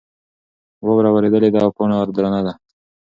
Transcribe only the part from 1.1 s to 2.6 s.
ورېدلې ده او پاڼه درنه ده.